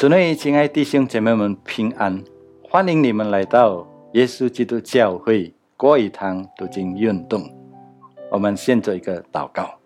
[0.00, 2.24] 主内，亲爱弟兄姐妹们平安，
[2.62, 7.42] 欢迎你们来到耶稣基督教会过一堂读经运动。
[8.30, 9.78] 我们先做一个祷告。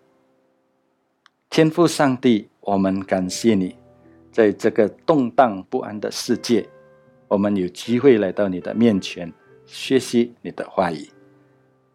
[1.49, 3.75] 天父上帝，我们感谢你，
[4.31, 6.65] 在这个动荡不安的世界，
[7.27, 9.33] 我们有机会来到你的面前，
[9.65, 11.09] 学习你的话语，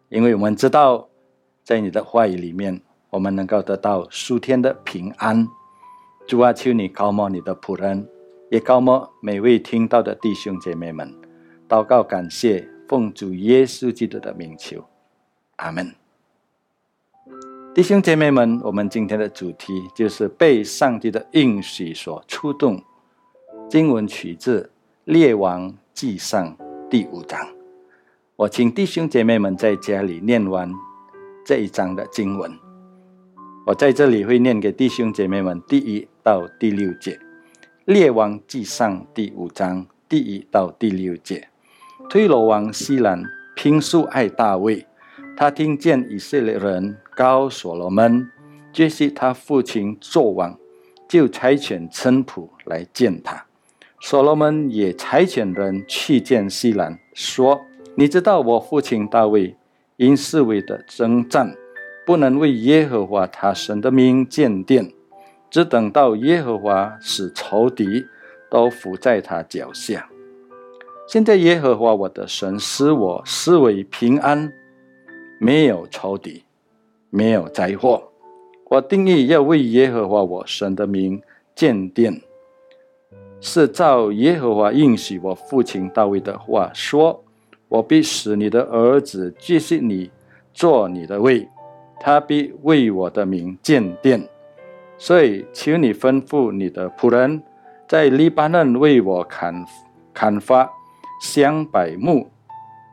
[0.09, 1.09] 因为我们知道，
[1.63, 5.47] 在你的话语里面，我们能够得到数天的平安。
[6.27, 8.07] 主啊，求你高摩你的仆人，
[8.51, 11.09] 也高莫每位听到的弟兄姐妹们，
[11.69, 14.83] 祷告感谢，奉主耶稣基督的名求，
[15.55, 15.95] 阿门。
[17.73, 22.83] 弟兄姐妹们，我们今天的主题就是被上帝的应许所触动。
[23.69, 24.63] 经文取自
[25.05, 26.53] 《列王记上》
[26.89, 27.39] 第五章。
[28.35, 30.69] 我请弟兄姐妹们在家里念完
[31.45, 32.51] 这一章的经文。
[33.65, 36.05] 我在这里会念给弟兄姐妹们第一。
[36.23, 37.13] 到第六节，
[37.91, 41.49] 《列王记上》第五章第一到第六节，
[42.09, 43.21] 推罗王西兰
[43.53, 44.87] 平素爱大卫，
[45.35, 48.31] 他听见以色列人高所罗门
[48.71, 50.57] 这是他父亲纣王，
[51.09, 53.45] 就差遣臣仆来见他。
[53.99, 57.59] 所罗门也差遣人去见西兰，说
[57.95, 59.57] ：“你知道我父亲大卫
[59.97, 61.53] 因侍卫的征战，
[62.05, 64.93] 不能为耶和华他神的名建殿。”
[65.51, 68.05] 只等到耶和华使仇敌
[68.49, 70.09] 都伏在他脚下。
[71.07, 74.51] 现在耶和华我的神使我思维平安，
[75.39, 76.45] 没有仇敌，
[77.09, 78.01] 没有灾祸。
[78.69, 81.21] 我定义要为耶和华我神的名
[81.53, 82.21] 建殿，
[83.41, 87.21] 是照耶和华应许我父亲大卫的话说：
[87.67, 90.09] 我必使你的儿子继续你
[90.53, 91.45] 做你的位，
[91.99, 94.25] 他必为我的名建殿。
[95.03, 97.41] 所以，求你吩咐你的仆人，
[97.87, 99.65] 在黎巴嫩为我砍
[100.13, 100.71] 砍伐
[101.19, 102.29] 香柏木。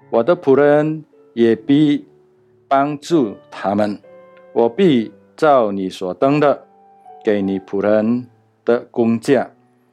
[0.08, 1.04] 我的仆人
[1.34, 2.06] 也必
[2.66, 4.00] 帮助他们。
[4.54, 6.64] 我必照你所登的，
[7.22, 8.26] 给你仆人
[8.64, 9.50] 的工价，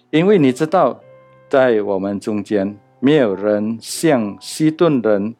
[0.09, 1.01] 因为你知道，
[1.49, 5.35] 在我们中间没有人像西顿人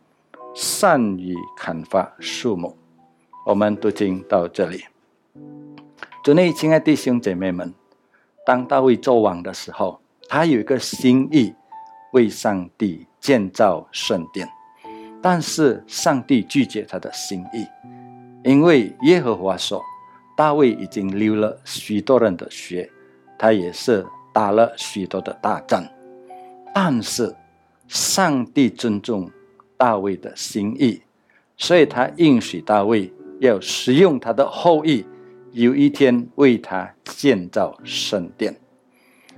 [0.53, 2.75] 善于砍伐树木。
[3.45, 4.83] 我们读经到这里。
[6.25, 7.71] 主内，亲爱的弟兄姐妹们，
[8.47, 11.53] 当大卫做王的时候，他有一个心意，
[12.13, 14.49] 为上帝建造圣殿。
[15.21, 17.63] 但是上帝拒绝他的心意，
[18.43, 19.79] 因为耶和华说，
[20.35, 22.89] 大卫已经流了许多人的血，
[23.37, 24.03] 他也是
[24.33, 25.87] 打了许多的大战。
[26.73, 27.35] 但是
[27.87, 29.29] 上帝尊重
[29.77, 31.03] 大卫的心意，
[31.55, 35.05] 所以他应许大卫要使用他的后裔。
[35.55, 38.53] 有一天为他建造圣殿，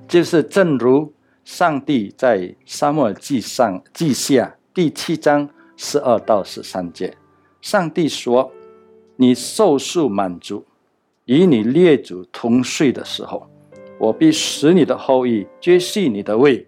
[0.08, 1.14] 就是正如
[1.46, 7.16] 上帝在沙漠记上记下第七章十二到十三节，
[7.62, 8.52] 上帝说
[9.16, 10.66] ：“你受数满足，
[11.26, 13.48] 与你列祖同睡的时候，
[14.00, 16.66] 我必使你的后裔接续你的位，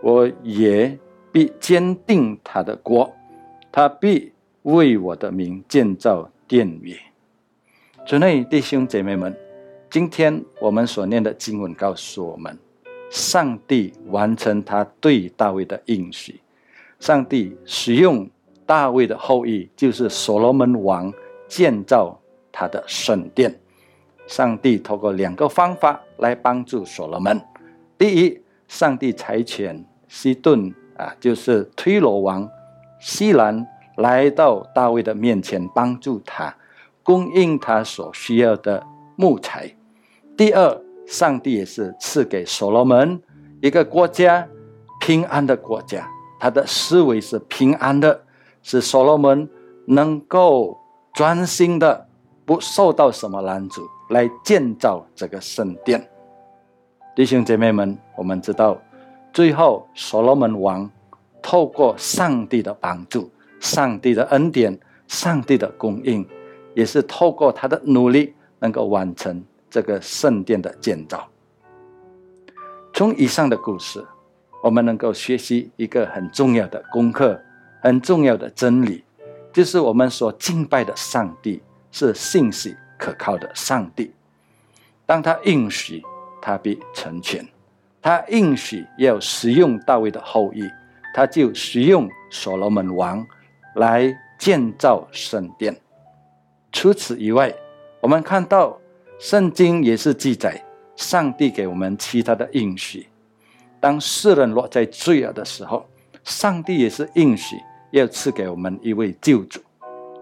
[0.00, 0.96] 我也
[1.32, 3.12] 必坚定他的国，
[3.72, 4.30] 他必
[4.62, 6.96] 为我的名建造殿宇。”
[8.08, 9.36] 主内弟兄姐妹们，
[9.90, 12.58] 今天我们所念的经文告诉我们，
[13.10, 16.40] 上帝完成他对大卫的应许。
[17.00, 18.26] 上帝使用
[18.64, 21.12] 大卫的后裔，就是所罗门王
[21.48, 22.18] 建造
[22.50, 23.54] 他的圣殿。
[24.26, 27.38] 上帝透过两个方法来帮助所罗门：
[27.98, 32.48] 第一，上帝差遣西顿啊，就是推罗王
[32.98, 33.66] 西兰
[33.98, 36.56] 来到大卫的面前，帮助他。
[37.08, 38.86] 供应他所需要的
[39.16, 39.74] 木材。
[40.36, 43.18] 第二，上帝也是赐给所罗门
[43.62, 44.46] 一个国家
[45.00, 46.06] 平安的国家，
[46.38, 48.20] 他的思维是平安的，
[48.62, 49.48] 使所罗门
[49.86, 50.76] 能够
[51.14, 52.06] 专心的
[52.44, 56.06] 不受到什么拦阻来建造这个圣殿。
[57.16, 58.76] 弟兄姐妹们，我们知道，
[59.32, 60.90] 最后所罗门王
[61.40, 63.30] 透过上帝的帮助、
[63.60, 66.22] 上帝的恩典、上帝的供应。
[66.78, 71.28] 也是透过他的努力，能够完成这个圣殿的建造。
[72.92, 74.06] 从以上的故事，
[74.62, 77.42] 我们能够学习一个很重要的功课，
[77.82, 79.02] 很重要的真理，
[79.52, 81.60] 就是我们所敬拜的上帝
[81.90, 84.12] 是信息可靠的上帝。
[85.04, 86.00] 当他应许，
[86.40, 87.44] 他必成全；
[88.00, 90.62] 他应许要使用大卫的后裔，
[91.12, 93.26] 他就使用所罗门王
[93.74, 95.76] 来建造圣殿。
[96.80, 97.52] 除此以外，
[98.00, 98.80] 我们看到
[99.18, 100.64] 圣经也是记载，
[100.94, 103.08] 上帝给我们其他的应许。
[103.80, 105.88] 当世人落在罪恶的时候，
[106.22, 107.56] 上帝也是应许
[107.90, 109.60] 要赐给我们一位救主。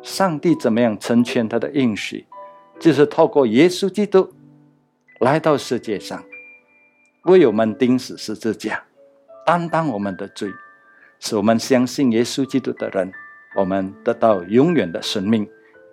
[0.03, 2.25] 上帝怎么样成全他的应许？
[2.81, 4.33] 就是透过耶稣基督
[5.21, 6.25] 来到世界上，
[7.25, 8.83] 为我们钉死十字架，
[9.45, 10.51] 担当我们的罪，
[11.21, 13.13] 使我们相信耶稣基督的人，
[13.57, 15.47] 我们得到永远的生命，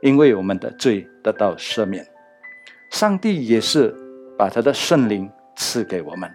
[0.03, 2.05] 因为我们的罪得到赦免。
[2.91, 3.95] 上帝也是
[4.37, 6.29] 把他的圣灵赐给我们。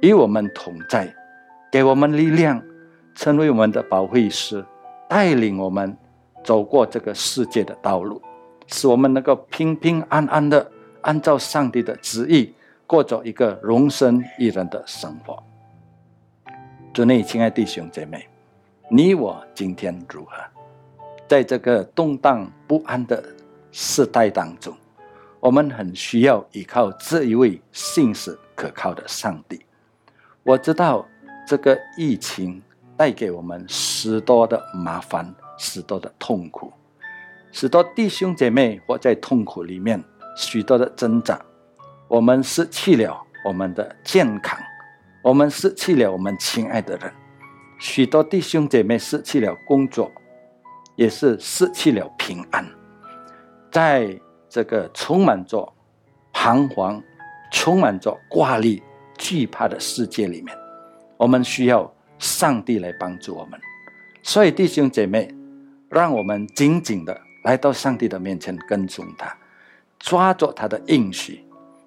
[0.00, 1.14] 与我们同在，
[1.70, 2.60] 给我们力量，
[3.14, 4.64] 成为我们的保护师，
[5.08, 5.94] 带领我们
[6.42, 8.20] 走过这个世界的道路，
[8.66, 10.72] 使我们能够平平安安的
[11.02, 12.52] 按照上帝的旨意
[12.86, 15.40] 过着一个容身一人的生活。
[16.94, 18.26] 主内，亲爱弟兄姐妹，
[18.90, 20.51] 你我今天如何？
[21.28, 23.24] 在这个动荡不安的
[23.70, 24.76] 时代当中，
[25.40, 29.64] 我们很需要依靠这一位信实可靠的上帝。
[30.42, 31.06] 我知道
[31.46, 32.62] 这个疫情
[32.96, 36.72] 带给我们许多的麻烦，许多的痛苦，
[37.50, 40.02] 许多弟兄姐妹活在痛苦里面，
[40.36, 41.40] 许多的挣扎。
[42.08, 44.60] 我们失去了我们的健康，
[45.22, 47.10] 我们失去了我们亲爱的人，
[47.78, 50.12] 许多弟兄姐妹失去了工作，
[50.96, 52.66] 也是失去了平安。
[53.70, 54.18] 在
[54.48, 55.72] 这个充满着
[56.32, 57.02] 彷徨、
[57.52, 58.82] 充满着挂虑。
[59.18, 60.56] 惧怕的世界里面，
[61.16, 63.60] 我们需要上帝来帮助我们。
[64.20, 65.32] 所以弟兄姐妹，
[65.88, 69.32] 让我们紧紧的来到上帝的面前，跟从他，
[70.00, 71.44] 抓住他的应许。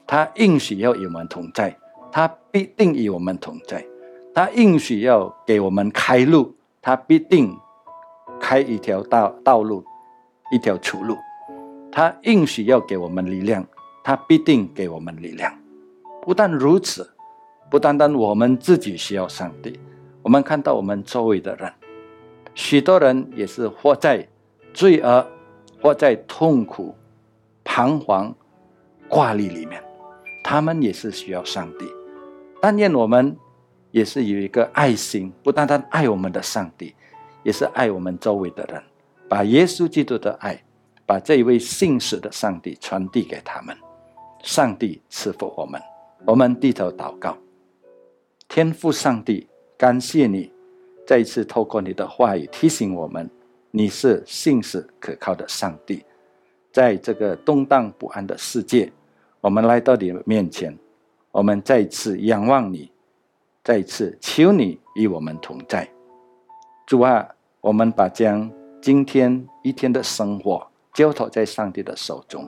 [0.07, 1.75] 他应许要与我们同在，
[2.09, 3.85] 他必定与我们同在。
[4.33, 7.57] 他应许要给我们开路，他必定
[8.45, 9.83] 开一条道道路，
[10.51, 11.17] 一条出路。
[11.91, 13.65] 他应许要给我们力量，
[14.03, 15.51] 他必定给我们力量。
[16.21, 17.09] 不但如此。
[17.71, 19.79] 不单单我们自己需要上帝，
[20.21, 21.73] 我们看到我们周围的人，
[22.53, 24.25] 许多人也是活在
[24.71, 25.25] 罪恶、
[25.81, 26.95] 活在痛苦、
[27.63, 28.33] 彷徨、
[29.09, 29.83] 挂虑里面，
[30.43, 31.91] 他们也是需要上帝。
[32.61, 33.35] 但愿我们
[33.89, 36.93] 也是有一个爱心，不单单爱我们的上帝，
[37.45, 38.83] 也是爱我们周围的人，
[39.29, 40.61] 把耶稣基督的爱，
[41.05, 43.77] 把这一位信实的上帝传递给他们。
[44.41, 45.79] 上帝赐福我们，
[46.25, 47.37] 我们低头祷告。
[48.47, 49.47] 天父上帝，
[49.77, 50.51] 感谢你
[51.05, 53.29] 再一次透过你的话语提醒我们，
[53.69, 56.03] 你是信实可靠的上帝。
[56.71, 58.91] 在这个动荡不安的世界，
[59.39, 60.75] 我们来到你面前，
[61.31, 62.91] 我们再次仰望你，
[63.63, 65.87] 再次求你与我们同在。
[66.85, 67.27] 主啊，
[67.61, 68.51] 我们把将
[68.81, 72.47] 今天一天的生活交托在上帝的手中，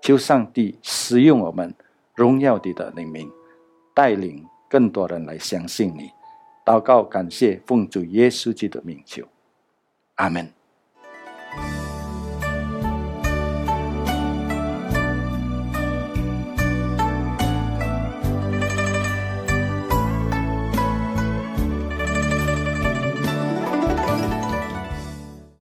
[0.00, 1.74] 求上帝使用我们
[2.14, 3.30] 荣耀你的灵名，
[3.94, 4.46] 带领。
[4.70, 6.10] 更多人来相信你，
[6.64, 9.22] 祷告感谢奉主耶稣基督的名求，
[10.14, 10.50] 阿门。